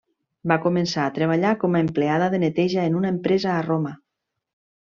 [0.51, 3.97] Va començar a treballar com a empleada de neteja en una empresa a Roma.